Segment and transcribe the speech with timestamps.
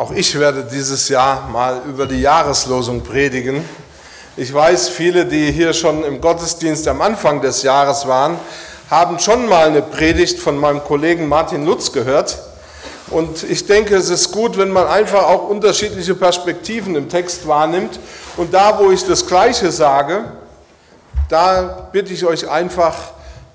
[0.00, 3.62] Auch ich werde dieses Jahr mal über die Jahreslosung predigen.
[4.34, 8.38] Ich weiß, viele, die hier schon im Gottesdienst am Anfang des Jahres waren,
[8.88, 12.38] haben schon mal eine Predigt von meinem Kollegen Martin Lutz gehört.
[13.10, 18.00] Und ich denke, es ist gut, wenn man einfach auch unterschiedliche Perspektiven im Text wahrnimmt.
[18.38, 20.32] Und da, wo ich das Gleiche sage,
[21.28, 22.96] da bitte ich euch einfach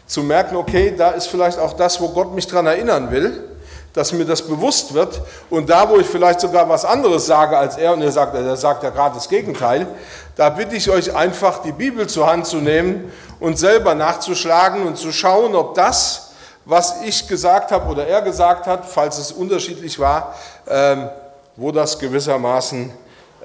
[0.05, 3.46] zu merken, okay, da ist vielleicht auch das, wo Gott mich daran erinnern will
[3.96, 5.21] dass mir das bewusst wird.
[5.50, 8.57] Und da, wo ich vielleicht sogar was anderes sage als er, und er sagt, er
[8.57, 9.87] sagt ja gerade das Gegenteil,
[10.36, 14.97] da bitte ich euch einfach, die Bibel zur Hand zu nehmen und selber nachzuschlagen und
[14.97, 16.34] zu schauen, ob das,
[16.65, 20.36] was ich gesagt habe oder er gesagt hat, falls es unterschiedlich war,
[20.68, 21.09] ähm,
[21.56, 22.92] wo das gewissermaßen,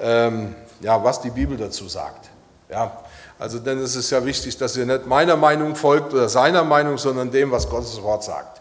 [0.01, 2.29] ähm, ja, was die Bibel dazu sagt.
[2.69, 2.91] Ja,
[3.39, 6.99] also denn es ist ja wichtig, dass ihr nicht meiner Meinung folgt oder seiner Meinung,
[6.99, 8.60] sondern dem, was Gottes Wort sagt.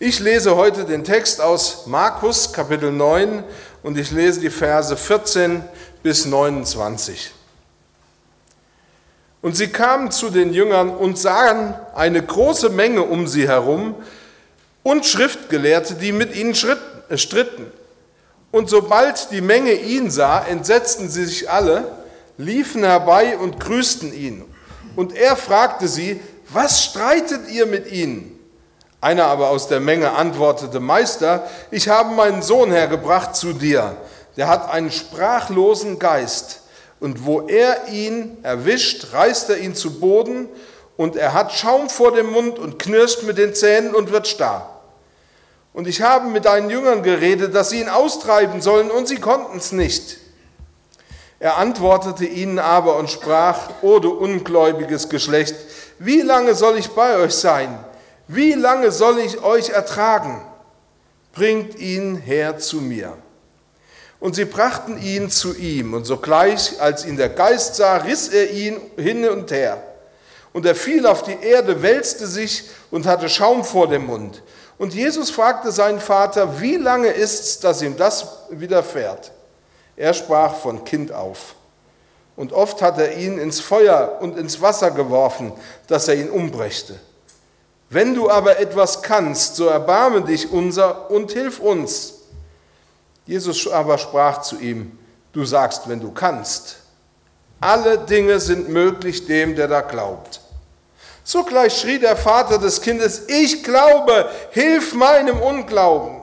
[0.00, 3.42] Ich lese heute den Text aus Markus Kapitel 9
[3.82, 5.64] und ich lese die Verse 14
[6.04, 7.32] bis 29.
[9.42, 13.96] Und sie kamen zu den Jüngern und sahen eine große Menge um sie herum
[14.84, 16.54] und Schriftgelehrte, die mit ihnen
[17.08, 17.66] äh, stritten.
[18.52, 21.90] Und sobald die Menge ihn sah, entsetzten sie sich alle,
[22.36, 24.44] liefen herbei und grüßten ihn.
[24.94, 28.37] Und er fragte sie, was streitet ihr mit ihnen?
[29.00, 33.96] Einer aber aus der Menge antwortete, Meister, ich habe meinen Sohn hergebracht zu dir.
[34.36, 36.62] Der hat einen sprachlosen Geist.
[37.00, 40.48] Und wo er ihn erwischt, reißt er ihn zu Boden
[40.96, 44.80] und er hat Schaum vor dem Mund und knirscht mit den Zähnen und wird starr.
[45.72, 49.58] Und ich habe mit deinen Jüngern geredet, dass sie ihn austreiben sollen und sie konnten
[49.58, 50.16] es nicht.
[51.38, 55.54] Er antwortete ihnen aber und sprach, O du ungläubiges Geschlecht,
[56.00, 57.78] wie lange soll ich bei euch sein?
[58.28, 60.42] Wie lange soll ich euch ertragen?
[61.32, 63.16] Bringt ihn her zu mir.
[64.20, 68.50] Und sie brachten ihn zu ihm, und sogleich, als ihn der Geist sah, riss er
[68.50, 69.82] ihn hin und her.
[70.52, 74.42] Und er fiel auf die Erde, wälzte sich und hatte Schaum vor dem Mund.
[74.76, 79.32] Und Jesus fragte seinen Vater, wie lange ist's, dass ihm das widerfährt?
[79.96, 81.54] Er sprach von Kind auf.
[82.36, 85.52] Und oft hat er ihn ins Feuer und ins Wasser geworfen,
[85.86, 86.98] dass er ihn umbrächte.
[87.90, 92.14] Wenn du aber etwas kannst, so erbarme dich unser und hilf uns.
[93.24, 94.98] Jesus aber sprach zu ihm,
[95.32, 96.76] du sagst, wenn du kannst.
[97.60, 100.40] Alle Dinge sind möglich dem, der da glaubt.
[101.24, 106.22] Sogleich schrie der Vater des Kindes, ich glaube, hilf meinem Unglauben.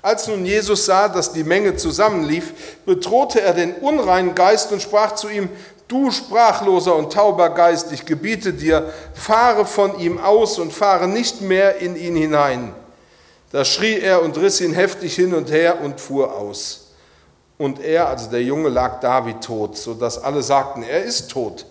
[0.00, 2.52] Als nun Jesus sah, dass die Menge zusammenlief,
[2.84, 5.48] bedrohte er den unreinen Geist und sprach zu ihm,
[5.88, 11.42] Du sprachloser und tauber Geist, ich gebiete dir, fahre von ihm aus und fahre nicht
[11.42, 12.74] mehr in ihn hinein.
[13.50, 16.92] Da schrie er und riss ihn heftig hin und her und fuhr aus.
[17.58, 21.66] Und er, also der Junge, lag da wie tot, sodass alle sagten, er ist tot.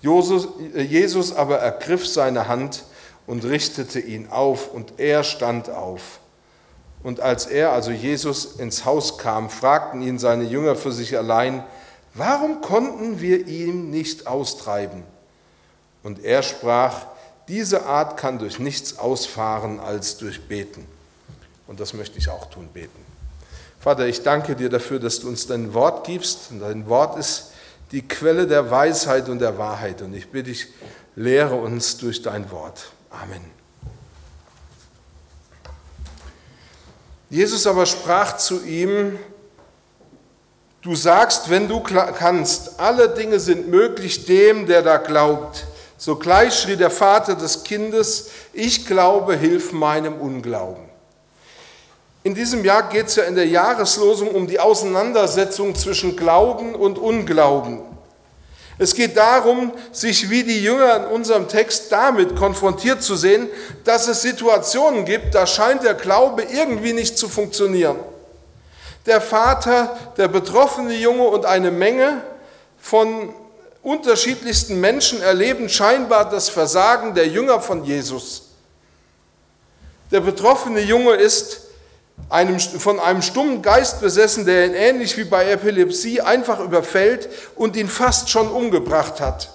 [0.00, 2.84] Jesus aber ergriff seine Hand
[3.26, 6.20] und richtete ihn auf, und er stand auf.
[7.02, 11.64] Und als er, also Jesus, ins Haus kam, fragten ihn seine Jünger für sich allein,
[12.14, 15.02] Warum konnten wir ihn nicht austreiben?
[16.02, 17.06] Und er sprach,
[17.48, 20.86] diese Art kann durch nichts ausfahren als durch Beten.
[21.66, 23.04] Und das möchte ich auch tun, beten.
[23.80, 26.50] Vater, ich danke dir dafür, dass du uns dein Wort gibst.
[26.50, 27.50] Und dein Wort ist
[27.90, 30.00] die Quelle der Weisheit und der Wahrheit.
[30.00, 30.68] Und ich bitte dich,
[31.16, 32.92] lehre uns durch dein Wort.
[33.10, 33.42] Amen.
[37.28, 39.18] Jesus aber sprach zu ihm,
[40.84, 45.64] Du sagst, wenn du kannst, alle Dinge sind möglich dem, der da glaubt.
[45.96, 50.84] Sogleich schrie der Vater des Kindes, ich glaube, hilf meinem Unglauben.
[52.22, 56.98] In diesem Jahr geht es ja in der Jahreslosung um die Auseinandersetzung zwischen Glauben und
[56.98, 57.80] Unglauben.
[58.76, 63.48] Es geht darum, sich wie die Jünger in unserem Text damit konfrontiert zu sehen,
[63.84, 67.96] dass es Situationen gibt, da scheint der Glaube irgendwie nicht zu funktionieren.
[69.06, 72.22] Der Vater, der betroffene Junge und eine Menge
[72.78, 73.34] von
[73.82, 78.50] unterschiedlichsten Menschen erleben scheinbar das Versagen der Jünger von Jesus.
[80.10, 81.62] Der betroffene Junge ist
[82.30, 87.76] einem, von einem stummen Geist besessen, der ihn ähnlich wie bei Epilepsie einfach überfällt und
[87.76, 89.50] ihn fast schon umgebracht hat.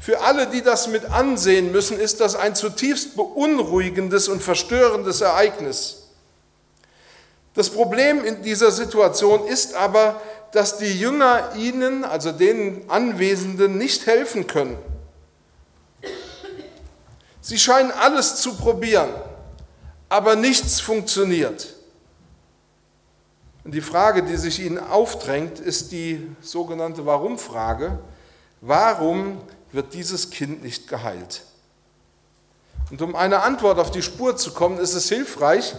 [0.00, 6.07] Für alle, die das mit ansehen müssen, ist das ein zutiefst beunruhigendes und verstörendes Ereignis.
[7.54, 10.20] Das Problem in dieser Situation ist aber,
[10.52, 14.78] dass die Jünger ihnen, also den Anwesenden, nicht helfen können.
[17.40, 19.08] Sie scheinen alles zu probieren,
[20.08, 21.74] aber nichts funktioniert.
[23.64, 27.98] Und die Frage, die sich ihnen aufdrängt, ist die sogenannte Warum-Frage.
[28.60, 29.40] Warum
[29.72, 31.42] wird dieses Kind nicht geheilt?
[32.90, 35.74] Und um eine Antwort auf die Spur zu kommen, ist es hilfreich,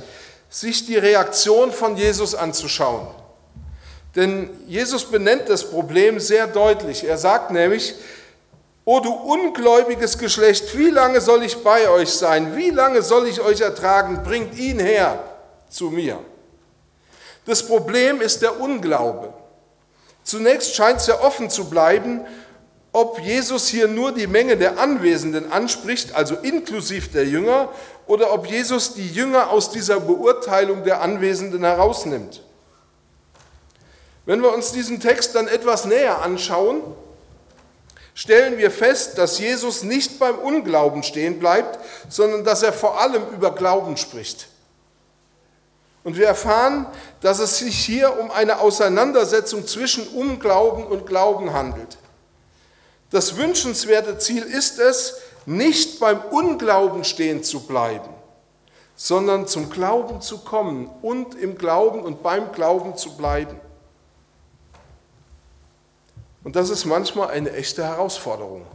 [0.49, 3.07] sich die Reaktion von Jesus anzuschauen.
[4.15, 7.03] Denn Jesus benennt das Problem sehr deutlich.
[7.03, 7.93] Er sagt nämlich,
[8.85, 12.55] O du ungläubiges Geschlecht, wie lange soll ich bei euch sein?
[12.55, 14.23] Wie lange soll ich euch ertragen?
[14.23, 15.23] Bringt ihn her
[15.69, 16.17] zu mir.
[17.45, 19.31] Das Problem ist der Unglaube.
[20.23, 22.21] Zunächst scheint es ja offen zu bleiben,
[22.91, 27.69] ob Jesus hier nur die Menge der Anwesenden anspricht, also inklusiv der Jünger,
[28.07, 32.41] oder ob Jesus die Jünger aus dieser Beurteilung der Anwesenden herausnimmt.
[34.25, 36.81] Wenn wir uns diesen Text dann etwas näher anschauen,
[38.15, 43.23] stellen wir fest, dass Jesus nicht beim Unglauben stehen bleibt, sondern dass er vor allem
[43.33, 44.47] über Glauben spricht.
[46.03, 46.87] Und wir erfahren,
[47.21, 51.97] dass es sich hier um eine Auseinandersetzung zwischen Unglauben und Glauben handelt.
[53.09, 55.15] Das wünschenswerte Ziel ist es,
[55.45, 58.09] nicht beim Unglauben stehen zu bleiben,
[58.95, 63.59] sondern zum Glauben zu kommen und im Glauben und beim Glauben zu bleiben.
[66.43, 68.65] Und das ist manchmal eine echte Herausforderung.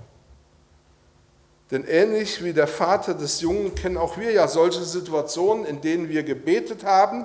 [1.71, 6.09] Denn ähnlich wie der Vater des Jungen kennen auch wir ja solche Situationen, in denen
[6.09, 7.25] wir gebetet haben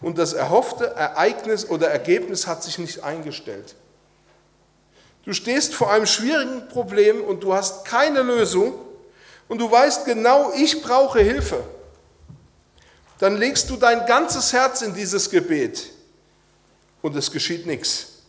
[0.00, 3.74] und das erhoffte Ereignis oder Ergebnis hat sich nicht eingestellt.
[5.24, 8.74] Du stehst vor einem schwierigen Problem und du hast keine Lösung
[9.48, 11.62] und du weißt genau, ich brauche Hilfe.
[13.18, 15.90] Dann legst du dein ganzes Herz in dieses Gebet
[17.02, 18.22] und es geschieht nichts.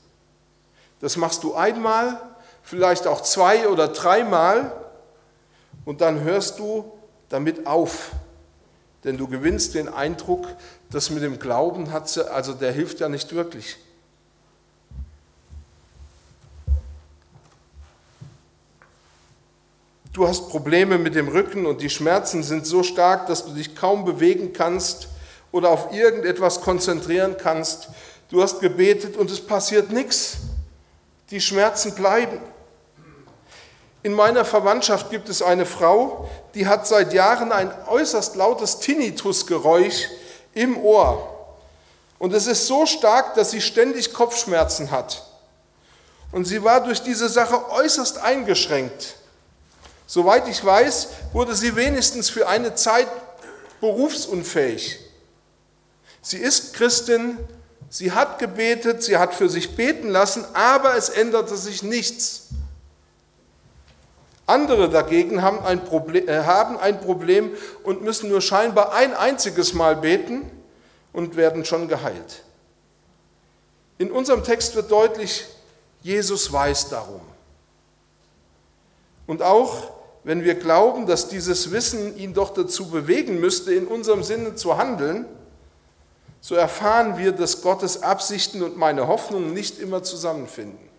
[1.00, 2.22] Das machst du einmal,
[2.62, 4.74] vielleicht auch zwei oder dreimal
[5.86, 6.92] und dann hörst du
[7.30, 8.12] damit auf.
[9.04, 10.46] Denn du gewinnst den Eindruck,
[10.92, 13.78] dass mit dem Glauben hat sie, also der hilft ja nicht wirklich.
[20.14, 23.78] Du hast Probleme mit dem Rücken und die Schmerzen sind so stark, dass du dich
[23.78, 25.08] kaum bewegen kannst
[25.54, 27.88] oder auf irgendetwas konzentrieren kannst.
[28.30, 30.38] Du hast gebetet und es passiert nichts.
[31.30, 32.40] Die Schmerzen bleiben.
[34.04, 40.10] In meiner Verwandtschaft gibt es eine Frau, die hat seit Jahren ein äußerst lautes Tinnitusgeräusch
[40.54, 41.56] im Ohr.
[42.20, 45.26] Und es ist so stark, dass sie ständig Kopfschmerzen hat.
[46.34, 49.16] Und sie war durch diese Sache äußerst eingeschränkt.
[50.12, 53.08] Soweit ich weiß, wurde sie wenigstens für eine Zeit
[53.80, 55.00] berufsunfähig.
[56.22, 57.38] Sie ist Christin,
[57.90, 62.48] Sie hat gebetet, sie hat für sich beten lassen, aber es änderte sich nichts.
[64.46, 67.52] Andere dagegen haben ein, Problem, äh, haben ein Problem
[67.84, 70.50] und müssen nur scheinbar ein einziges Mal beten
[71.14, 72.44] und werden schon geheilt.
[73.98, 75.48] In unserem Text wird deutlich,
[76.02, 77.22] Jesus weiß darum.
[79.28, 84.24] Und auch wenn wir glauben, dass dieses Wissen ihn doch dazu bewegen müsste, in unserem
[84.24, 85.26] Sinne zu handeln,
[86.42, 90.90] so erfahren wir, dass Gottes Absichten und meine Hoffnungen nicht immer zusammenfinden.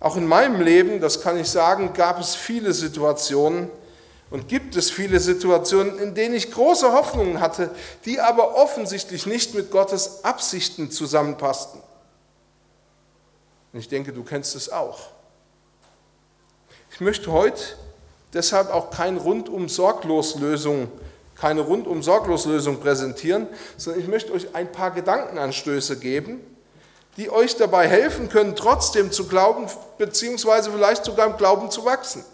[0.00, 3.68] Auch in meinem Leben, das kann ich sagen, gab es viele Situationen
[4.30, 7.70] und gibt es viele Situationen, in denen ich große Hoffnungen hatte,
[8.04, 11.80] die aber offensichtlich nicht mit Gottes Absichten zusammenpassten.
[13.72, 15.10] Und ich denke, du kennst es auch.
[16.98, 17.62] Ich möchte heute
[18.34, 20.90] deshalb auch kein rundum sorglos Lösung
[21.38, 26.40] keine rundum sorglos Lösung präsentieren, sondern ich möchte euch ein paar Gedankenanstöße geben,
[27.16, 32.24] die euch dabei helfen können, trotzdem zu glauben, beziehungsweise vielleicht sogar im Glauben zu wachsen.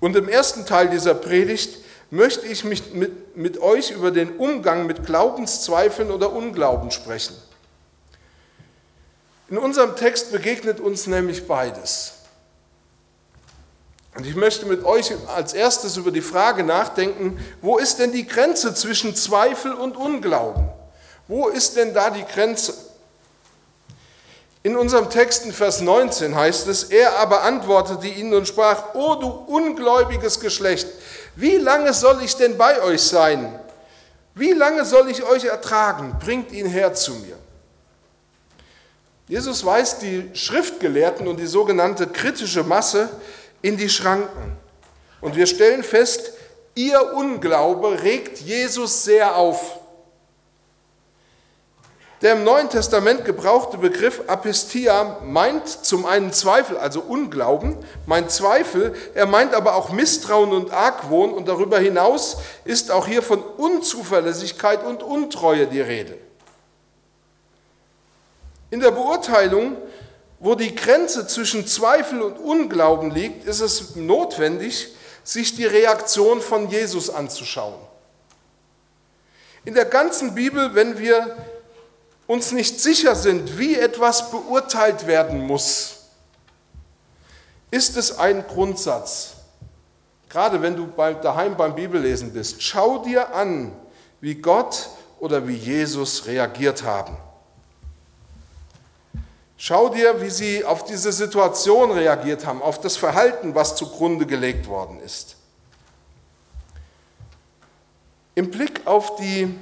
[0.00, 1.78] Und im ersten Teil dieser Predigt
[2.10, 7.36] möchte ich mich mit, mit euch über den Umgang mit Glaubenszweifeln oder Unglauben sprechen.
[9.48, 12.14] In unserem Text begegnet uns nämlich beides.
[14.16, 18.26] Und ich möchte mit euch als erstes über die Frage nachdenken, wo ist denn die
[18.26, 20.68] Grenze zwischen Zweifel und Unglauben?
[21.28, 22.74] Wo ist denn da die Grenze?
[24.62, 29.14] In unserem Text in Vers 19 heißt es, er aber antwortete ihnen und sprach, O
[29.16, 30.88] du ungläubiges Geschlecht,
[31.36, 33.60] wie lange soll ich denn bei euch sein?
[34.34, 36.16] Wie lange soll ich euch ertragen?
[36.18, 37.36] Bringt ihn her zu mir.
[39.28, 43.08] Jesus weist die Schriftgelehrten und die sogenannte kritische Masse
[43.66, 44.56] in die Schranken.
[45.20, 46.32] Und wir stellen fest,
[46.76, 49.80] ihr Unglaube regt Jesus sehr auf.
[52.22, 58.94] Der im Neuen Testament gebrauchte Begriff Apistia meint zum einen Zweifel, also Unglauben, meint Zweifel,
[59.14, 64.84] er meint aber auch Misstrauen und Argwohn und darüber hinaus ist auch hier von Unzuverlässigkeit
[64.84, 66.16] und Untreue die Rede.
[68.70, 69.76] In der Beurteilung,
[70.38, 74.88] wo die Grenze zwischen Zweifel und Unglauben liegt, ist es notwendig,
[75.24, 77.80] sich die Reaktion von Jesus anzuschauen.
[79.64, 81.36] In der ganzen Bibel, wenn wir
[82.26, 85.96] uns nicht sicher sind, wie etwas beurteilt werden muss,
[87.70, 89.32] ist es ein Grundsatz.
[90.28, 90.86] Gerade wenn du
[91.22, 93.72] daheim beim Bibellesen bist, schau dir an,
[94.20, 94.88] wie Gott
[95.18, 97.16] oder wie Jesus reagiert haben.
[99.58, 104.66] Schau dir, wie sie auf diese Situation reagiert haben, auf das Verhalten, was zugrunde gelegt
[104.66, 105.36] worden ist.
[108.34, 109.54] Im Blick auf die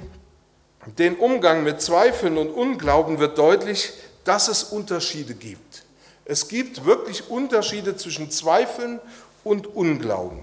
[0.97, 5.83] den Umgang mit Zweifeln und Unglauben wird deutlich, dass es Unterschiede gibt.
[6.25, 8.99] Es gibt wirklich Unterschiede zwischen Zweifeln
[9.43, 10.41] und Unglauben.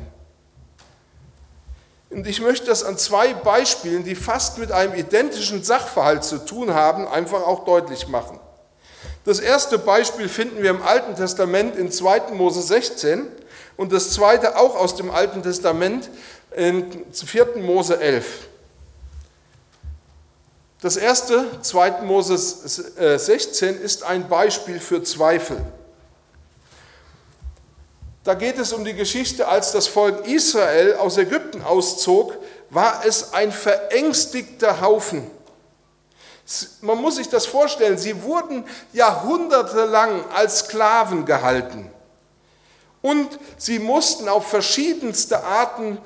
[2.11, 6.75] Und ich möchte das an zwei Beispielen, die fast mit einem identischen Sachverhalt zu tun
[6.75, 8.39] haben, einfach auch deutlich machen.
[9.25, 12.33] Das erste Beispiel finden wir im Alten Testament in 2.
[12.33, 13.29] Mose 16
[13.77, 16.11] und das zweite auch aus dem Alten Testament
[16.57, 17.59] in 4.
[17.59, 18.49] Mose 11.
[20.81, 22.03] Das erste, 2.
[22.03, 25.65] Mose 16, ist ein Beispiel für Zweifel.
[28.25, 32.37] Da geht es um die Geschichte, als das Volk Israel aus Ägypten auszog,
[32.71, 35.31] war es ein verängstigter Haufen.
[36.81, 41.91] Man muss sich das vorstellen, sie wurden jahrhundertelang als Sklaven gehalten.
[43.01, 45.99] Und sie mussten auf verschiedenste Arten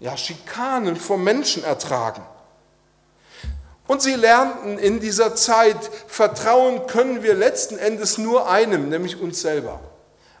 [0.00, 2.22] ja, Schikanen vom Menschen ertragen.
[3.86, 9.40] Und sie lernten in dieser Zeit, Vertrauen können wir letzten Endes nur einem, nämlich uns
[9.40, 9.80] selber.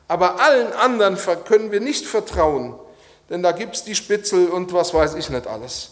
[0.06, 2.78] Aber allen anderen können wir nicht vertrauen,
[3.28, 5.90] denn da gibt es die Spitzel und was weiß ich nicht alles.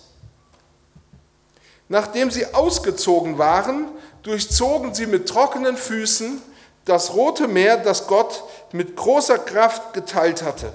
[1.89, 3.89] Nachdem sie ausgezogen waren,
[4.23, 6.43] durchzogen sie mit trockenen Füßen
[6.85, 10.73] das rote Meer, das Gott mit großer Kraft geteilt hatte.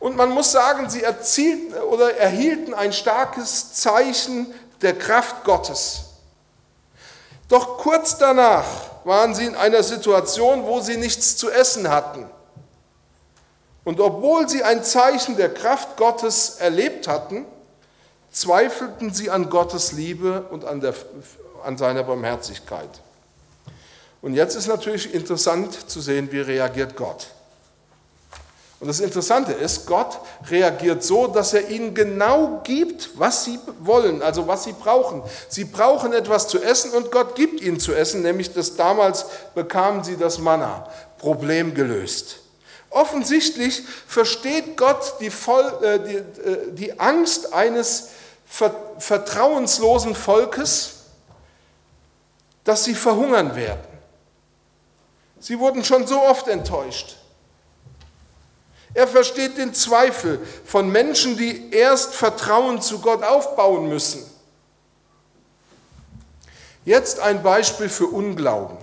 [0.00, 6.04] Und man muss sagen, sie erzielten oder erhielten ein starkes Zeichen der Kraft Gottes.
[7.48, 8.66] Doch kurz danach
[9.04, 12.28] waren sie in einer Situation, wo sie nichts zu essen hatten.
[13.84, 17.46] Und obwohl sie ein Zeichen der Kraft Gottes erlebt hatten,
[18.30, 20.94] zweifelten sie an Gottes Liebe und an, der,
[21.64, 22.90] an seiner Barmherzigkeit.
[24.20, 27.28] Und jetzt ist natürlich interessant zu sehen, wie reagiert Gott.
[28.80, 34.22] Und das Interessante ist, Gott reagiert so, dass er ihnen genau gibt, was sie wollen,
[34.22, 35.22] also was sie brauchen.
[35.48, 40.04] Sie brauchen etwas zu essen und Gott gibt ihnen zu essen, nämlich das damals bekamen
[40.04, 40.88] sie das Manna.
[41.18, 42.38] Problem gelöst.
[42.90, 48.10] Offensichtlich versteht Gott die, Voll, äh, die, äh, die Angst eines
[48.48, 50.94] vertrauenslosen Volkes,
[52.64, 53.86] dass sie verhungern werden.
[55.40, 57.16] Sie wurden schon so oft enttäuscht.
[58.94, 64.24] Er versteht den Zweifel von Menschen, die erst Vertrauen zu Gott aufbauen müssen.
[66.84, 68.78] Jetzt ein Beispiel für Unglauben.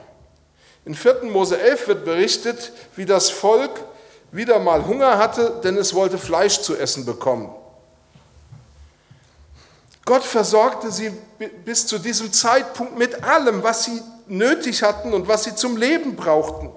[0.85, 1.23] In 4.
[1.23, 3.83] Mose 11 wird berichtet, wie das Volk
[4.31, 7.49] wieder mal Hunger hatte, denn es wollte Fleisch zu essen bekommen.
[10.05, 11.11] Gott versorgte sie
[11.65, 16.15] bis zu diesem Zeitpunkt mit allem, was sie nötig hatten und was sie zum Leben
[16.15, 16.71] brauchten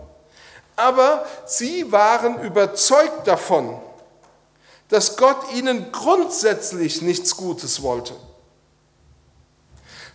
[0.78, 3.80] aber sie waren überzeugt davon,
[4.88, 8.14] dass Gott ihnen grundsätzlich nichts Gutes wollte.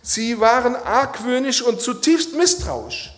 [0.02, 3.14] Sie waren argwöhnisch und zutiefst misstrauisch.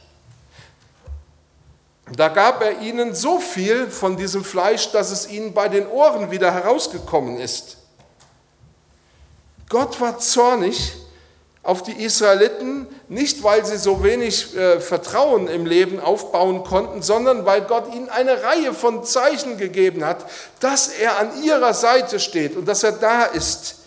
[2.12, 6.31] Da gab er ihnen so viel von diesem Fleisch, dass es ihnen bei den Ohren
[6.33, 7.79] wieder herausgekommen ist.
[9.69, 10.95] Gott war zornig
[11.67, 17.45] auf die Israeliten, nicht weil sie so wenig äh, Vertrauen im Leben aufbauen konnten, sondern
[17.45, 20.25] weil Gott ihnen eine Reihe von Zeichen gegeben hat,
[20.61, 23.81] dass er an ihrer Seite steht und dass er da ist.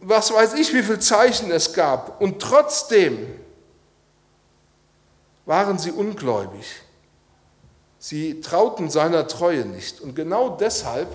[0.00, 2.20] Was weiß ich, wie viele Zeichen es gab.
[2.20, 3.26] Und trotzdem
[5.44, 6.66] waren sie ungläubig.
[7.98, 10.00] Sie trauten seiner Treue nicht.
[10.00, 11.08] Und genau deshalb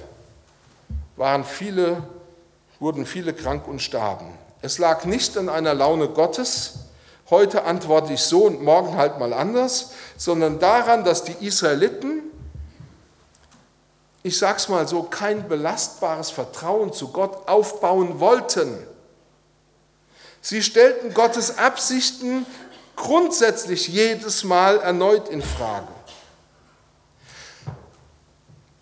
[1.18, 2.04] waren viele
[2.80, 4.38] wurden viele krank und starben.
[4.62, 6.76] Es lag nicht an einer Laune Gottes,
[7.30, 12.22] heute antworte ich so und morgen halt mal anders, sondern daran, dass die Israeliten,
[14.24, 18.78] ich sag's mal so, kein belastbares Vertrauen zu Gott aufbauen wollten.
[20.42, 22.46] Sie stellten Gottes Absichten
[22.96, 25.97] grundsätzlich jedes Mal erneut in Frage.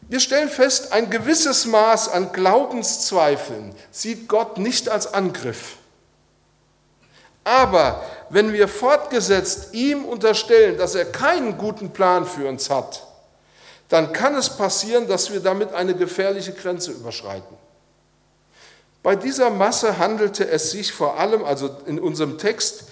[0.07, 5.77] Wir stellen fest, ein gewisses Maß an Glaubenszweifeln sieht Gott nicht als Angriff.
[7.43, 13.05] Aber wenn wir fortgesetzt ihm unterstellen, dass er keinen guten Plan für uns hat,
[13.89, 17.55] dann kann es passieren, dass wir damit eine gefährliche Grenze überschreiten.
[19.03, 22.85] Bei dieser Masse handelte es sich vor allem, also in unserem Text,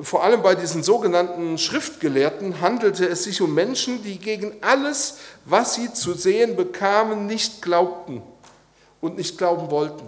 [0.00, 5.74] vor allem bei diesen sogenannten Schriftgelehrten handelte es sich um Menschen, die gegen alles, was
[5.74, 8.22] sie zu sehen bekamen, nicht glaubten
[9.00, 10.06] und nicht glauben wollten.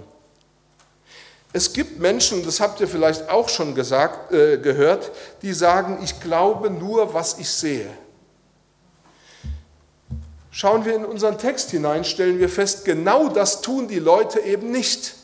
[1.52, 5.12] Es gibt Menschen, das habt ihr vielleicht auch schon gesagt, äh, gehört,
[5.42, 7.88] die sagen, ich glaube nur, was ich sehe.
[10.50, 14.70] Schauen wir in unseren Text hinein, stellen wir fest, genau das tun die Leute eben
[14.70, 15.14] nicht.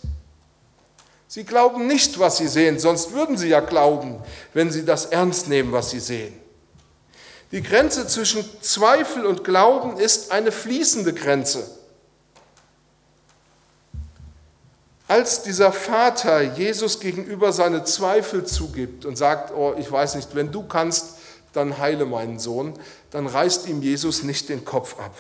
[1.31, 4.21] Sie glauben nicht, was sie sehen, sonst würden sie ja glauben,
[4.53, 6.35] wenn sie das ernst nehmen, was sie sehen.
[7.53, 11.71] Die Grenze zwischen Zweifel und Glauben ist eine fließende Grenze.
[15.07, 20.51] Als dieser Vater Jesus gegenüber seine Zweifel zugibt und sagt, oh, ich weiß nicht, wenn
[20.51, 21.19] du kannst,
[21.53, 22.75] dann heile meinen Sohn,
[23.13, 25.15] dann reißt ihm Jesus nicht den Kopf ab.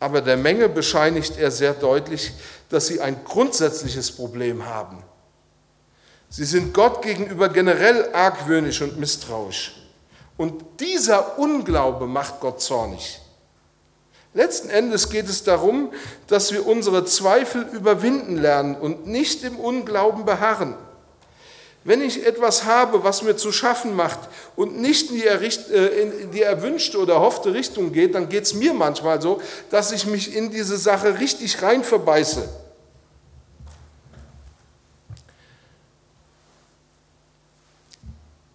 [0.00, 2.32] Aber der Menge bescheinigt er sehr deutlich,
[2.68, 5.02] dass sie ein grundsätzliches Problem haben.
[6.28, 9.76] Sie sind Gott gegenüber generell argwöhnisch und misstrauisch.
[10.36, 13.20] Und dieser Unglaube macht Gott zornig.
[14.32, 15.92] Letzten Endes geht es darum,
[16.26, 20.74] dass wir unsere Zweifel überwinden lernen und nicht im Unglauben beharren.
[21.84, 24.18] Wenn ich etwas habe, was mir zu schaffen macht
[24.56, 28.54] und nicht in die, äh, in die erwünschte oder erhoffte Richtung geht, dann geht es
[28.54, 32.48] mir manchmal so, dass ich mich in diese Sache richtig rein verbeiße.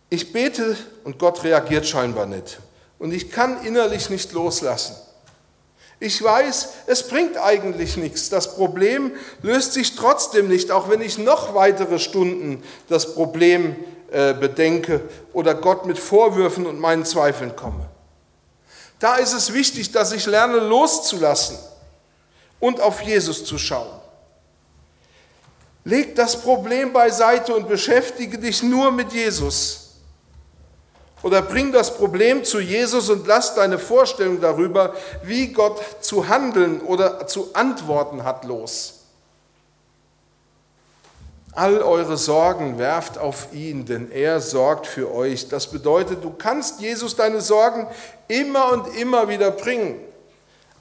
[0.09, 2.59] Ich bete und Gott reagiert scheinbar nicht.
[2.97, 4.95] Und ich kann innerlich nicht loslassen.
[5.99, 8.29] Ich weiß, es bringt eigentlich nichts.
[8.29, 13.75] Das Problem löst sich trotzdem nicht, auch wenn ich noch weitere Stunden das Problem
[14.11, 15.01] äh, bedenke
[15.33, 17.85] oder Gott mit Vorwürfen und meinen Zweifeln komme.
[18.99, 21.57] Da ist es wichtig, dass ich lerne loszulassen
[22.59, 23.99] und auf Jesus zu schauen.
[25.83, 29.88] Leg das Problem beiseite und beschäftige dich nur mit Jesus.
[31.21, 36.81] Oder bring das Problem zu Jesus und lass deine Vorstellung darüber, wie Gott zu handeln
[36.81, 38.95] oder zu antworten hat, los.
[41.51, 45.49] All eure Sorgen werft auf ihn, denn er sorgt für euch.
[45.49, 47.87] Das bedeutet, du kannst Jesus deine Sorgen
[48.29, 49.99] immer und immer wieder bringen,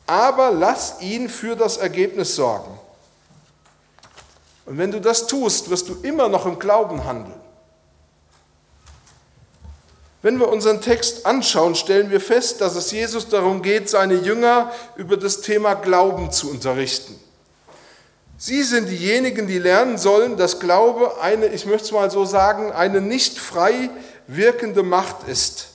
[0.06, 2.78] aber lass ihn für das Ergebnis sorgen.
[4.66, 7.47] Und wenn du das tust, wirst du immer noch im Glauben handeln.
[10.20, 14.72] Wenn wir unseren Text anschauen, stellen wir fest, dass es Jesus darum geht, seine Jünger
[14.96, 17.18] über das Thema Glauben zu unterrichten.
[18.36, 22.72] Sie sind diejenigen, die lernen sollen, dass Glaube eine, ich möchte es mal so sagen,
[22.72, 23.90] eine nicht frei
[24.26, 25.68] wirkende Macht ist,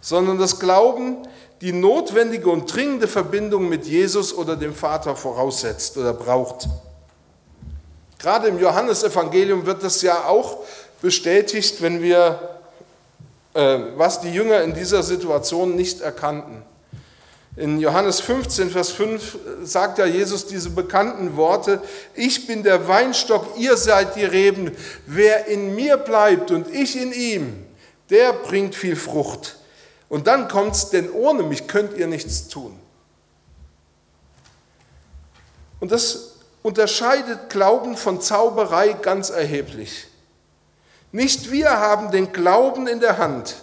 [0.00, 1.26] sondern das Glauben
[1.62, 6.68] die notwendige und dringende Verbindung mit Jesus oder dem Vater voraussetzt oder braucht.
[8.18, 10.58] Gerade im Johannesevangelium wird das ja auch
[11.00, 12.60] bestätigt, wenn wir
[13.54, 16.62] was die Jünger in dieser Situation nicht erkannten.
[17.54, 21.82] In Johannes 15, Vers 5 sagt ja Jesus diese bekannten Worte,
[22.14, 24.74] ich bin der Weinstock, ihr seid die Reben,
[25.06, 27.66] wer in mir bleibt und ich in ihm,
[28.08, 29.58] der bringt viel Frucht.
[30.08, 32.78] Und dann kommt es, denn ohne mich könnt ihr nichts tun.
[35.80, 40.06] Und das unterscheidet Glauben von Zauberei ganz erheblich.
[41.12, 43.56] Nicht wir haben den Glauben in der Hand,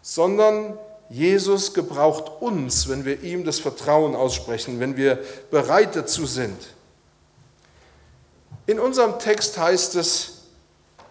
[0.00, 0.78] sondern
[1.10, 6.56] Jesus gebraucht uns, wenn wir ihm das Vertrauen aussprechen, wenn wir bereit dazu sind.
[8.66, 10.34] In unserem Text heißt es,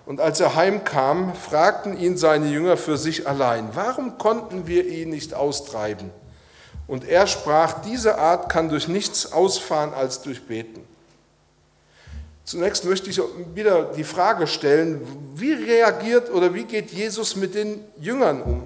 [0.05, 5.09] und als er heimkam, fragten ihn seine Jünger für sich allein, warum konnten wir ihn
[5.09, 6.11] nicht austreiben?
[6.87, 10.87] Und er sprach, diese Art kann durch nichts ausfahren als durch Beten.
[12.47, 13.19] Zunächst möchte ich
[13.55, 15.01] wieder die Frage stellen,
[15.35, 18.63] wie reagiert oder wie geht Jesus mit den Jüngern um?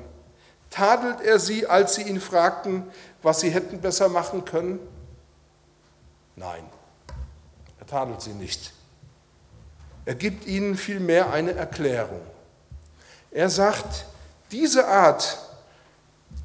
[0.69, 2.83] Tadelt er sie, als sie ihn fragten,
[3.23, 4.79] was sie hätten besser machen können?
[6.35, 6.63] Nein,
[7.79, 8.71] er tadelt sie nicht.
[10.05, 12.21] Er gibt ihnen vielmehr eine Erklärung.
[13.31, 14.05] Er sagt,
[14.51, 15.39] diese Art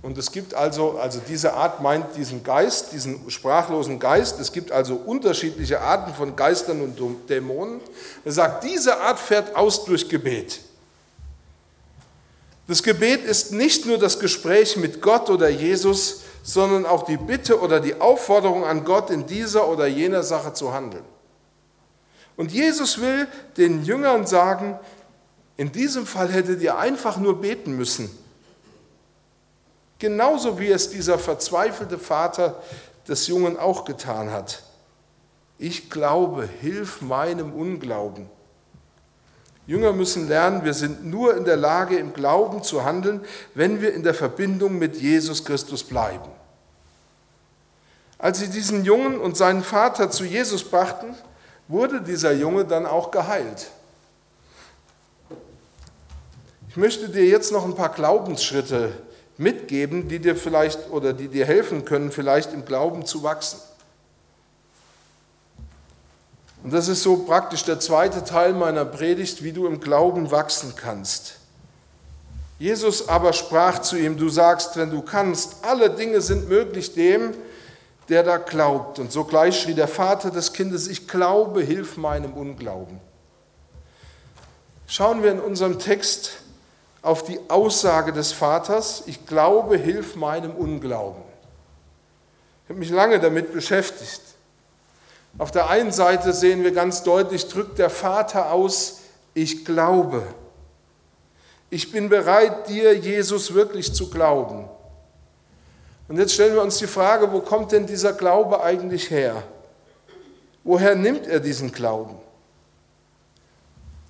[0.03, 4.39] Und es gibt also, also diese Art meint diesen Geist, diesen sprachlosen Geist.
[4.39, 7.81] Es gibt also unterschiedliche Arten von Geistern und Dämonen.
[8.25, 10.61] Er sagt, diese Art fährt aus durch Gebet.
[12.69, 17.61] Das Gebet ist nicht nur das Gespräch mit Gott oder Jesus, sondern auch die Bitte
[17.61, 21.05] oder die Aufforderung an Gott, in dieser oder jener Sache zu handeln.
[22.37, 24.79] Und Jesus will den Jüngern sagen,
[25.57, 28.11] in diesem Fall hättet ihr einfach nur beten müssen.
[29.99, 32.63] Genauso wie es dieser verzweifelte Vater
[33.09, 34.63] des Jungen auch getan hat.
[35.59, 38.29] Ich glaube, hilf meinem Unglauben.
[39.67, 43.95] Jünger müssen lernen, wir sind nur in der Lage, im Glauben zu handeln, wenn wir
[43.95, 46.31] in der Verbindung mit Jesus Christus bleiben.
[48.19, 51.15] Als sie diesen Jungen und seinen Vater zu Jesus brachten,
[51.69, 53.71] wurde dieser Junge dann auch geheilt.
[56.69, 58.93] Ich möchte dir jetzt noch ein paar Glaubensschritte
[59.39, 63.61] mitgeben, die dir vielleicht oder die dir helfen können, vielleicht im Glauben zu wachsen.
[66.65, 70.75] Und das ist so praktisch der zweite Teil meiner Predigt, wie du im Glauben wachsen
[70.75, 71.37] kannst.
[72.59, 77.35] Jesus aber sprach zu ihm, du sagst, wenn du kannst, alle Dinge sind möglich dem,
[78.09, 78.99] der da glaubt.
[78.99, 82.99] Und sogleich schrie der Vater des Kindes, ich glaube, hilf meinem Unglauben.
[84.87, 86.33] Schauen wir in unserem Text
[87.07, 91.23] auf die Aussage des Vaters, ich glaube, hilf meinem Unglauben.
[92.65, 94.21] Ich habe mich lange damit beschäftigt.
[95.39, 99.03] Auf der einen Seite sehen wir ganz deutlich, drückt der Vater aus,
[99.35, 100.23] ich glaube.
[101.71, 104.69] Ich bin bereit, dir, Jesus, wirklich zu glauben.
[106.09, 109.43] Und jetzt stellen wir uns die Frage, wo kommt denn dieser Glaube eigentlich her?
[110.65, 112.17] Woher nimmt er diesen Glauben?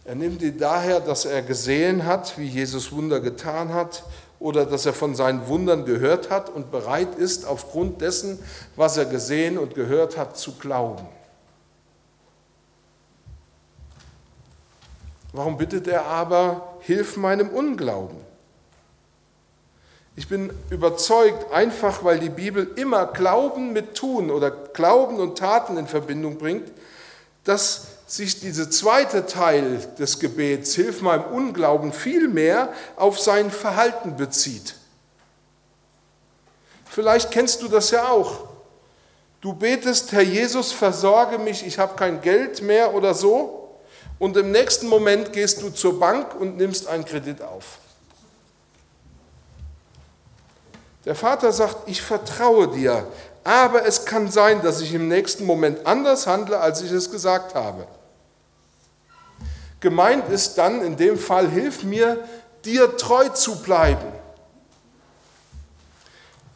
[0.06, 4.04] Er nimmt ihn daher, dass er gesehen hat, wie Jesus Wunder getan hat
[4.38, 8.38] oder dass er von seinen Wundern gehört hat und bereit ist, aufgrund dessen,
[8.76, 11.04] was er gesehen und gehört hat, zu glauben.
[15.32, 18.18] Warum bittet er aber, hilf meinem Unglauben?
[20.14, 25.76] Ich bin überzeugt, einfach weil die Bibel immer Glauben mit Tun oder Glauben und Taten
[25.76, 26.70] in Verbindung bringt,
[27.44, 34.16] dass sich dieser zweite Teil des Gebets, Hilf meinem Unglauben, viel mehr auf sein Verhalten
[34.16, 34.76] bezieht.
[36.88, 38.44] Vielleicht kennst du das ja auch.
[39.40, 43.78] Du betest, Herr Jesus, versorge mich, ich habe kein Geld mehr oder so.
[44.18, 47.78] Und im nächsten Moment gehst du zur Bank und nimmst einen Kredit auf.
[51.04, 53.06] Der Vater sagt, ich vertraue dir,
[53.44, 57.54] aber es kann sein, dass ich im nächsten Moment anders handle, als ich es gesagt
[57.54, 57.86] habe.
[59.80, 62.24] Gemeint ist dann in dem Fall, hilf mir,
[62.64, 64.12] dir treu zu bleiben.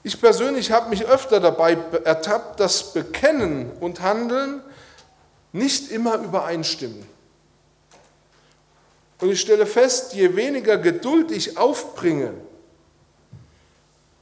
[0.02, 4.62] Ich persönlich habe mich öfter dabei ertappt, dass Bekennen und Handeln
[5.52, 7.06] nicht immer übereinstimmen.
[9.20, 12.33] Und ich stelle fest, je weniger Geduld ich aufbringe,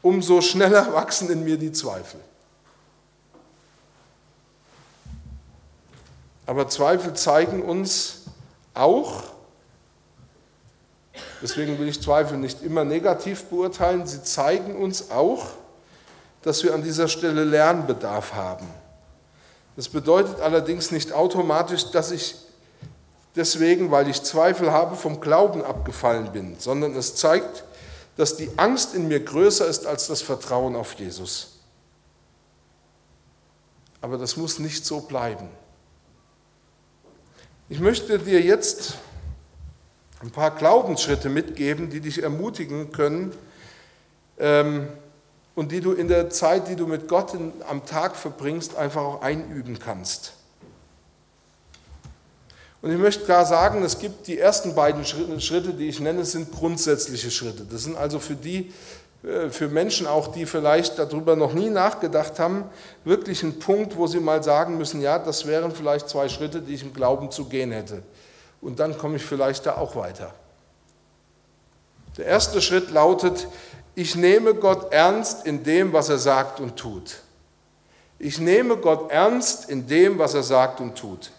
[0.02, 2.20] umso schneller wachsen in mir die Zweifel.
[6.46, 8.17] Aber Zweifel zeigen uns
[8.78, 9.24] auch,
[11.42, 15.48] deswegen will ich Zweifel nicht immer negativ beurteilen, sie zeigen uns auch,
[16.42, 18.66] dass wir an dieser Stelle Lernbedarf haben.
[19.76, 22.34] Das bedeutet allerdings nicht automatisch, dass ich
[23.36, 27.64] deswegen, weil ich Zweifel habe, vom Glauben abgefallen bin, sondern es zeigt,
[28.16, 31.58] dass die Angst in mir größer ist als das Vertrauen auf Jesus.
[34.00, 35.48] Aber das muss nicht so bleiben.
[37.70, 38.94] Ich möchte dir jetzt
[40.22, 43.34] ein paar Glaubensschritte mitgeben, die dich ermutigen können
[44.38, 44.88] ähm,
[45.54, 47.36] und die du in der Zeit, die du mit Gott
[47.68, 50.32] am Tag verbringst, einfach auch einüben kannst.
[52.80, 56.50] Und ich möchte klar sagen, es gibt die ersten beiden Schritte, die ich nenne, sind
[56.50, 57.66] grundsätzliche Schritte.
[57.70, 58.72] Das sind also für die,
[59.50, 62.64] für Menschen auch, die vielleicht darüber noch nie nachgedacht haben,
[63.04, 66.74] wirklich ein Punkt, wo sie mal sagen müssen, ja, das wären vielleicht zwei Schritte, die
[66.74, 68.02] ich im Glauben zu gehen hätte.
[68.60, 70.32] Und dann komme ich vielleicht da auch weiter.
[72.16, 73.46] Der erste Schritt lautet,
[73.94, 77.20] ich nehme Gott ernst in dem, was er sagt und tut.
[78.18, 81.30] Ich nehme Gott ernst in dem, was er sagt und tut.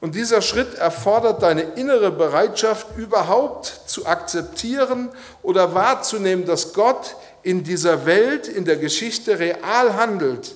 [0.00, 5.10] Und dieser Schritt erfordert deine innere Bereitschaft, überhaupt zu akzeptieren
[5.42, 10.54] oder wahrzunehmen, dass Gott in dieser Welt, in der Geschichte real handelt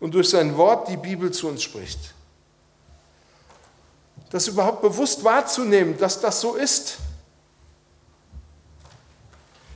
[0.00, 1.98] und durch sein Wort die Bibel zu uns spricht.
[4.30, 6.98] Das überhaupt bewusst wahrzunehmen, dass das so ist.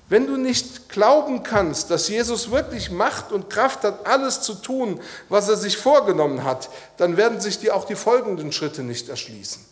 [0.08, 5.00] Wenn du nicht glauben kannst, dass Jesus wirklich Macht und Kraft hat, alles zu tun,
[5.28, 9.64] was er sich vorgenommen hat, dann werden sich dir auch die folgenden Schritte nicht erschließen.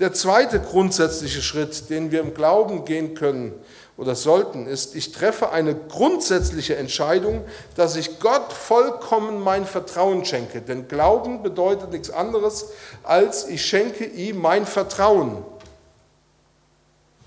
[0.00, 3.52] Der zweite grundsätzliche Schritt, den wir im Glauben gehen können
[3.96, 7.44] oder sollten, ist, ich treffe eine grundsätzliche Entscheidung,
[7.76, 10.60] dass ich Gott vollkommen mein Vertrauen schenke.
[10.60, 12.66] Denn Glauben bedeutet nichts anderes,
[13.04, 15.44] als ich schenke ihm mein Vertrauen.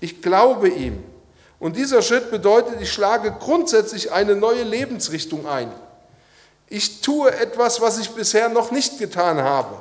[0.00, 1.02] Ich glaube ihm.
[1.58, 5.72] Und dieser Schritt bedeutet, ich schlage grundsätzlich eine neue Lebensrichtung ein.
[6.68, 9.80] Ich tue etwas, was ich bisher noch nicht getan habe.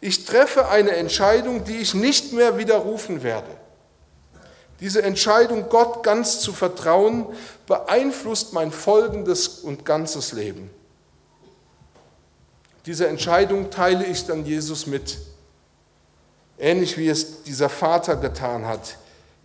[0.00, 3.50] Ich treffe eine Entscheidung, die ich nicht mehr widerrufen werde.
[4.80, 7.26] Diese Entscheidung, Gott ganz zu vertrauen,
[7.66, 10.70] beeinflusst mein folgendes und ganzes Leben.
[12.86, 15.18] Diese Entscheidung teile ich dann Jesus mit,
[16.58, 18.96] ähnlich wie es dieser Vater getan hat.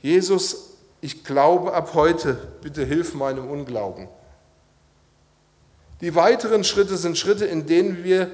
[0.01, 0.64] Jesus,
[1.06, 4.08] ich glaube ab heute, bitte hilf meinem Unglauben.
[6.02, 8.32] Die weiteren Schritte sind Schritte, in denen wir,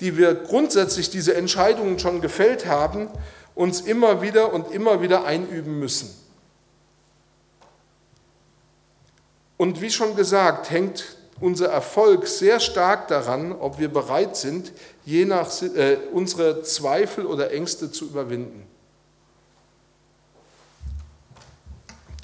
[0.00, 3.10] die wir grundsätzlich diese Entscheidungen schon gefällt haben,
[3.54, 6.08] uns immer wieder und immer wieder einüben müssen.
[9.58, 14.72] Und wie schon gesagt, hängt unser Erfolg sehr stark daran, ob wir bereit sind,
[15.04, 18.66] je nach äh, unsere Zweifel oder Ängste zu überwinden.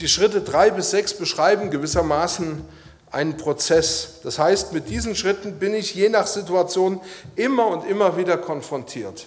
[0.00, 2.64] Die Schritte drei bis sechs beschreiben gewissermaßen
[3.11, 4.20] einen Prozess.
[4.22, 7.00] Das heißt, mit diesen Schritten bin ich je nach Situation
[7.37, 9.26] immer und immer wieder konfrontiert.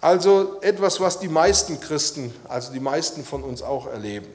[0.00, 4.28] Also etwas, was die meisten Christen, also die meisten von uns auch erleben.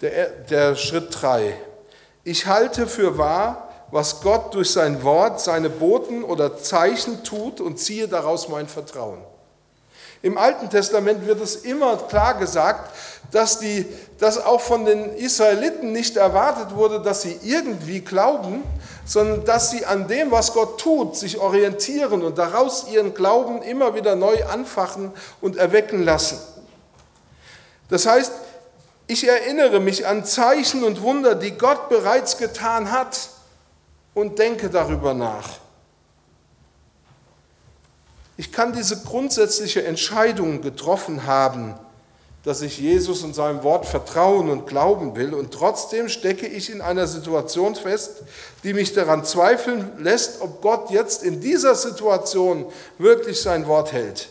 [0.00, 1.54] Der, der Schritt drei.
[2.24, 7.78] Ich halte für wahr, was Gott durch sein Wort, seine Boten oder Zeichen tut und
[7.78, 9.18] ziehe daraus mein Vertrauen.
[10.24, 12.96] Im Alten Testament wird es immer klar gesagt,
[13.30, 13.84] dass, die,
[14.18, 18.62] dass auch von den Israeliten nicht erwartet wurde, dass sie irgendwie glauben,
[19.04, 23.94] sondern dass sie an dem, was Gott tut, sich orientieren und daraus ihren Glauben immer
[23.94, 26.38] wieder neu anfachen und erwecken lassen.
[27.90, 28.32] Das heißt,
[29.06, 33.28] ich erinnere mich an Zeichen und Wunder, die Gott bereits getan hat
[34.14, 35.63] und denke darüber nach.
[38.36, 41.74] Ich kann diese grundsätzliche Entscheidung getroffen haben,
[42.44, 46.82] dass ich Jesus und seinem Wort vertrauen und glauben will und trotzdem stecke ich in
[46.82, 48.22] einer Situation fest,
[48.64, 52.66] die mich daran zweifeln lässt, ob Gott jetzt in dieser Situation
[52.98, 54.28] wirklich sein Wort hält.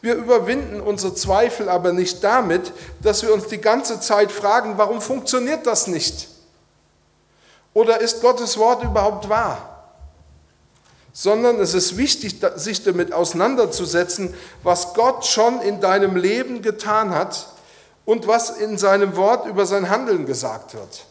[0.00, 5.00] Wir überwinden unsere Zweifel aber nicht damit, dass wir uns die ganze Zeit fragen, warum
[5.00, 6.28] funktioniert das nicht?
[7.72, 9.73] Oder ist Gottes Wort überhaupt wahr?
[11.16, 17.48] Sondern es ist wichtig, sich damit auseinanderzusetzen, was Gott schon in deinem Leben getan hat
[18.04, 21.06] und was in seinem Wort über sein Handeln gesagt wird.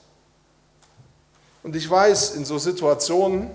[1.63, 3.49] Und ich weiß, in so Situationen,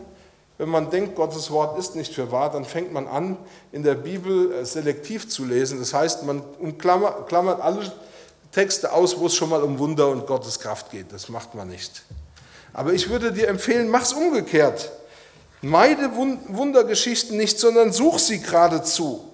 [0.57, 3.37] wenn man denkt, Gottes Wort ist nicht für wahr, dann fängt man an,
[3.71, 5.79] in der Bibel äh, selektiv zu lesen.
[5.79, 6.43] Das heißt, man
[6.79, 7.93] klammert alle
[8.53, 11.13] Texte aus, wo es schon mal um Wunder und Gottes Kraft geht.
[11.13, 12.03] Das macht man nicht.
[12.73, 14.91] Aber ich würde dir empfehlen, mach es umgekehrt.
[15.61, 19.25] Meide Wundergeschichten nicht, sondern such sie geradezu.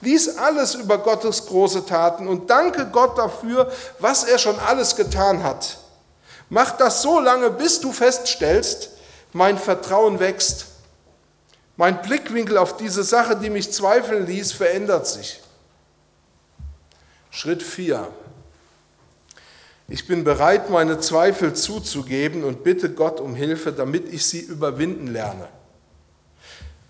[0.00, 5.42] Lies alles über Gottes große Taten und danke Gott dafür, was er schon alles getan
[5.42, 5.78] hat.
[6.48, 8.90] Mach das so lange, bis du feststellst,
[9.32, 10.66] mein Vertrauen wächst.
[11.76, 15.40] Mein Blickwinkel auf diese Sache, die mich zweifeln ließ, verändert sich.
[17.30, 18.06] Schritt 4.
[19.88, 25.08] Ich bin bereit, meine Zweifel zuzugeben und bitte Gott um Hilfe, damit ich sie überwinden
[25.08, 25.48] lerne.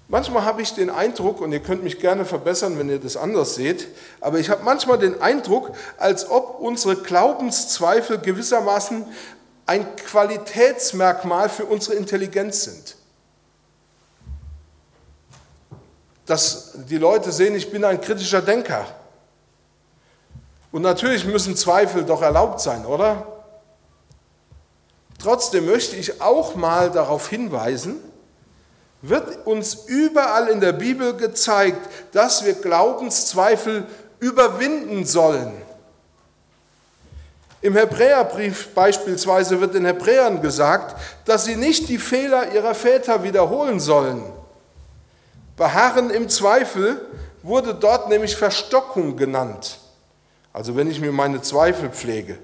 [0.08, 3.54] Manchmal habe ich den Eindruck, und ihr könnt mich gerne verbessern, wenn ihr das anders
[3.54, 3.88] seht,
[4.20, 9.06] aber ich habe manchmal den Eindruck, als ob unsere Glaubenszweifel gewissermaßen
[9.66, 12.96] ein Qualitätsmerkmal für unsere Intelligenz sind.
[16.26, 18.86] Dass die Leute sehen, ich bin ein kritischer Denker.
[20.70, 23.26] Und natürlich müssen Zweifel doch erlaubt sein, oder?
[25.18, 27.96] Trotzdem möchte ich auch mal darauf hinweisen,
[29.08, 33.86] wird uns überall in der Bibel gezeigt, dass wir Glaubenszweifel
[34.18, 35.52] überwinden sollen.
[37.60, 43.80] Im Hebräerbrief beispielsweise wird den Hebräern gesagt, dass sie nicht die Fehler ihrer Väter wiederholen
[43.80, 44.22] sollen.
[45.56, 47.00] Beharren im Zweifel
[47.42, 49.78] wurde dort nämlich Verstockung genannt.
[50.52, 52.38] Also wenn ich mir meine Zweifel pflege.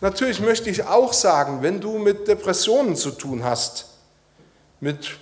[0.00, 3.95] Natürlich möchte ich auch sagen, wenn du mit Depressionen zu tun hast,
[4.80, 5.18] mit,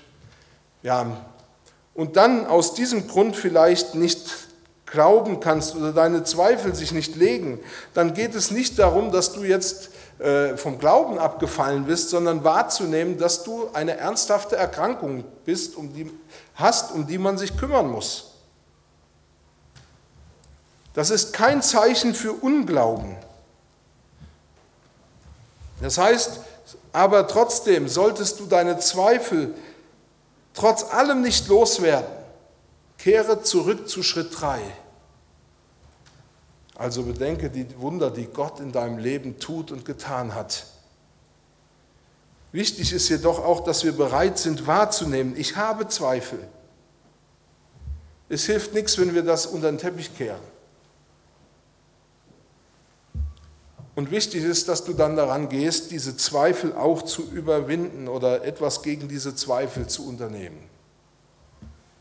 [0.82, 1.24] ja,
[1.94, 4.48] und dann aus diesem Grund vielleicht nicht
[4.86, 7.58] glauben kannst oder deine Zweifel sich nicht legen,
[7.94, 13.18] dann geht es nicht darum, dass du jetzt äh, vom Glauben abgefallen bist, sondern wahrzunehmen,
[13.18, 16.10] dass du eine ernsthafte Erkrankung bist, um die,
[16.54, 18.30] hast, um die man sich kümmern muss.
[20.94, 23.16] Das ist kein Zeichen für Unglauben.
[25.80, 26.40] Das heißt,
[26.94, 29.52] aber trotzdem solltest du deine Zweifel
[30.54, 32.06] trotz allem nicht loswerden.
[32.98, 34.60] Kehre zurück zu Schritt 3.
[36.76, 40.66] Also bedenke die Wunder, die Gott in deinem Leben tut und getan hat.
[42.52, 46.46] Wichtig ist jedoch auch, dass wir bereit sind wahrzunehmen, ich habe Zweifel.
[48.28, 50.53] Es hilft nichts, wenn wir das unter den Teppich kehren.
[53.96, 58.82] Und wichtig ist, dass du dann daran gehst, diese Zweifel auch zu überwinden oder etwas
[58.82, 60.58] gegen diese Zweifel zu unternehmen.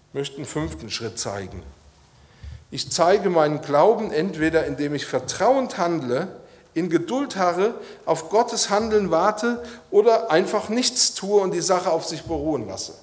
[0.09, 1.61] Ich möchte einen fünften Schritt zeigen.
[2.71, 6.27] Ich zeige meinen Glauben entweder indem ich vertrauend handle,
[6.73, 7.75] in Geduld harre,
[8.05, 12.93] auf Gottes Handeln warte oder einfach nichts tue und die Sache auf sich beruhen lasse.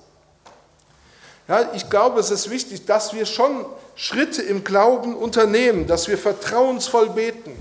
[1.46, 6.18] Ja, ich glaube, es ist wichtig, dass wir schon Schritte im Glauben unternehmen, dass wir
[6.18, 7.52] vertrauensvoll beten,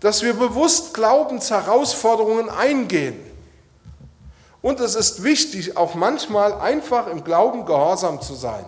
[0.00, 3.18] dass wir bewusst Glaubensherausforderungen eingehen.
[4.62, 8.64] Und es ist wichtig, auch manchmal einfach im Glauben gehorsam zu sein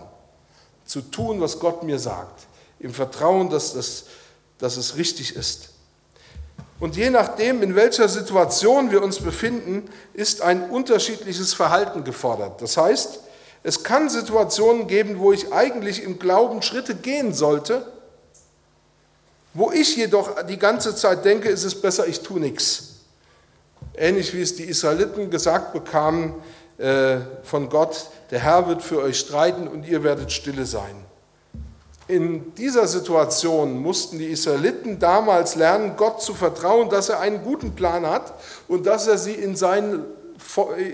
[0.85, 2.47] zu tun, was Gott mir sagt,
[2.79, 4.05] im Vertrauen, dass, das,
[4.57, 5.69] dass es richtig ist.
[6.79, 12.61] Und je nachdem, in welcher Situation wir uns befinden, ist ein unterschiedliches Verhalten gefordert.
[12.61, 13.19] Das heißt,
[13.63, 17.91] es kann Situationen geben, wo ich eigentlich im Glauben Schritte gehen sollte,
[19.53, 22.89] wo ich jedoch die ganze Zeit denke, ist es besser, ich tue nichts.
[23.95, 26.33] Ähnlich wie es die Israeliten gesagt bekamen
[26.77, 30.95] äh, von Gott, der Herr wird für euch streiten und ihr werdet stille sein.
[32.07, 37.75] In dieser Situation mussten die Israeliten damals lernen, Gott zu vertrauen, dass er einen guten
[37.75, 38.33] Plan hat
[38.67, 40.03] und dass er sie in sein,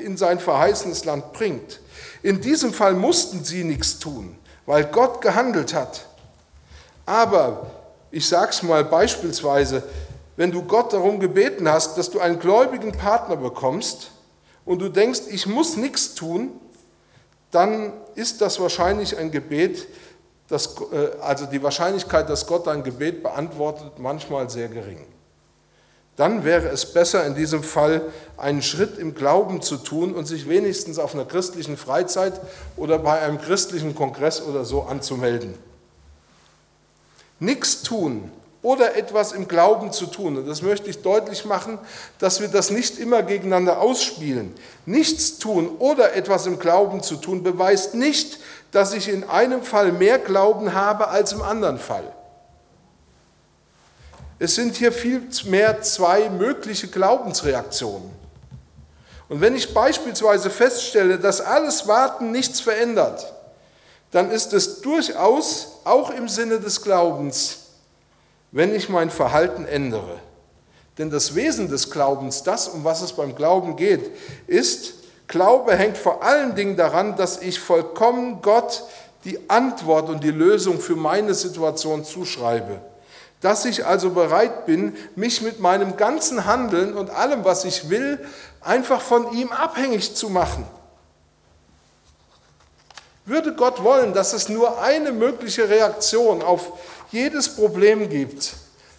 [0.04, 1.80] in sein verheißenes Land bringt.
[2.22, 6.06] In diesem Fall mussten sie nichts tun, weil Gott gehandelt hat.
[7.06, 7.72] Aber
[8.12, 9.84] ich sage es mal beispielsweise,
[10.36, 14.12] wenn du Gott darum gebeten hast, dass du einen gläubigen Partner bekommst
[14.66, 16.52] und du denkst, ich muss nichts tun,
[17.52, 19.88] dann ist das wahrscheinlich ein Gebet,
[20.48, 25.06] das, äh, also die Wahrscheinlichkeit, dass Gott ein Gebet beantwortet, manchmal sehr gering.
[26.16, 28.02] Dann wäre es besser, in diesem Fall
[28.36, 32.40] einen Schritt im Glauben zu tun und sich wenigstens auf einer christlichen Freizeit
[32.76, 35.54] oder bei einem christlichen Kongress oder so anzumelden.
[37.40, 40.38] Nichts tun oder etwas im Glauben zu tun.
[40.38, 41.80] Und das möchte ich deutlich machen,
[42.20, 44.54] dass wir das nicht immer gegeneinander ausspielen.
[44.86, 48.40] Nichts tun oder etwas im Glauben zu tun beweist nicht,
[48.72, 52.14] dass ich in einem Fall mehr Glauben habe als im anderen Fall.
[54.40, 58.10] Es sind hier viel mehr zwei mögliche Glaubensreaktionen.
[59.28, 63.34] Und wenn ich beispielsweise feststelle, dass alles Warten nichts verändert,
[64.12, 67.60] dann ist es durchaus auch im Sinne des Glaubens
[68.52, 70.20] wenn ich mein Verhalten ändere.
[70.98, 74.12] Denn das Wesen des Glaubens, das, um was es beim Glauben geht,
[74.48, 74.96] ist,
[75.28, 78.84] Glaube hängt vor allen Dingen daran, dass ich vollkommen Gott
[79.26, 82.82] die Antwort und die Lösung für meine Situation zuschreibe.
[83.40, 88.20] Dass ich also bereit bin, mich mit meinem ganzen Handeln und allem, was ich will,
[88.60, 90.66] einfach von ihm abhängig zu machen.
[93.30, 96.72] Würde Gott wollen, dass es nur eine mögliche Reaktion auf
[97.12, 98.56] jedes Problem gibt,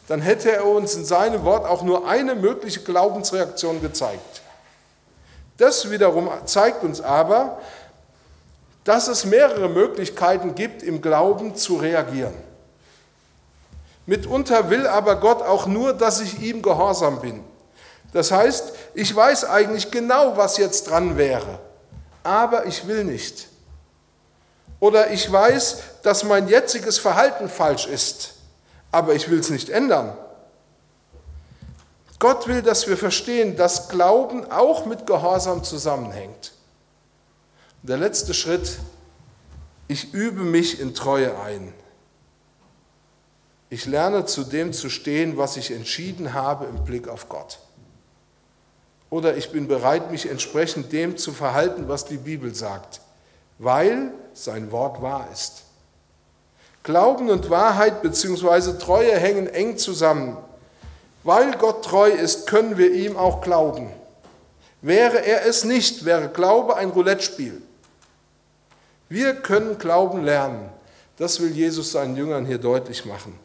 [0.06, 4.42] dann hätte er uns in seinem Wort auch nur eine mögliche Glaubensreaktion gezeigt.
[5.56, 7.58] Das wiederum zeigt uns aber,
[8.84, 12.34] dass es mehrere Möglichkeiten gibt, im Glauben zu reagieren.
[14.06, 17.42] Mitunter will aber Gott auch nur, dass ich ihm gehorsam bin.
[18.12, 21.58] Das heißt, ich weiß eigentlich genau, was jetzt dran wäre,
[22.22, 23.49] aber ich will nicht.
[24.80, 28.32] Oder ich weiß, dass mein jetziges Verhalten falsch ist,
[28.90, 30.16] aber ich will es nicht ändern.
[32.18, 36.52] Gott will, dass wir verstehen, dass Glauben auch mit Gehorsam zusammenhängt.
[37.82, 38.78] Der letzte Schritt,
[39.86, 41.72] ich übe mich in Treue ein.
[43.68, 47.59] Ich lerne zu dem zu stehen, was ich entschieden habe im Blick auf Gott.
[49.09, 53.00] Oder ich bin bereit, mich entsprechend dem zu verhalten, was die Bibel sagt
[53.61, 55.64] weil sein Wort wahr ist.
[56.82, 58.78] Glauben und Wahrheit bzw.
[58.78, 60.38] Treue hängen eng zusammen.
[61.24, 63.90] Weil Gott treu ist, können wir ihm auch glauben.
[64.80, 67.61] Wäre er es nicht, wäre Glaube ein Roulette-Spiel.
[69.11, 70.70] Wir können Glauben lernen.
[71.18, 73.38] Das will Jesus seinen Jüngern hier deutlich machen.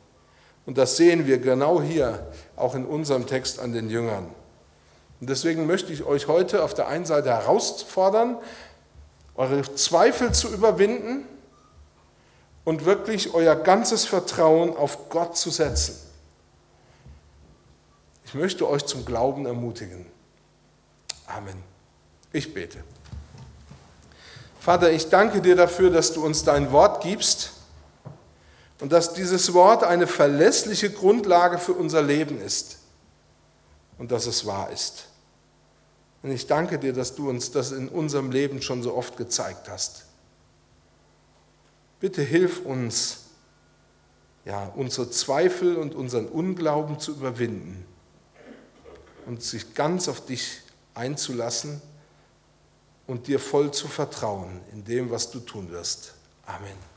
[0.66, 4.28] Und das sehen wir genau hier, auch in unserem Text an den Jüngern.
[5.20, 8.38] Und deswegen möchte ich euch heute auf der einen Seite herausfordern,
[9.36, 11.26] eure Zweifel zu überwinden
[12.64, 16.00] und wirklich euer ganzes Vertrauen auf Gott zu setzen.
[18.26, 20.06] Ich möchte euch zum Glauben ermutigen.
[21.28, 21.62] Amen.
[22.32, 22.84] Ich bete.
[24.60, 27.52] Vater, ich danke dir dafür, dass du uns dein Wort gibst
[28.82, 32.80] und dass dieses Wort eine verlässliche Grundlage für unser Leben ist
[33.98, 35.08] und dass es wahr ist.
[36.26, 39.70] Und ich danke dir, dass du uns das in unserem Leben schon so oft gezeigt
[39.70, 40.06] hast.
[42.00, 43.26] Bitte hilf uns,
[44.44, 47.86] ja, unsere Zweifel und unseren Unglauben zu überwinden
[49.28, 50.62] und sich ganz auf dich
[50.96, 51.80] einzulassen
[53.06, 56.16] und dir voll zu vertrauen in dem, was du tun wirst.
[56.48, 56.95] Amen.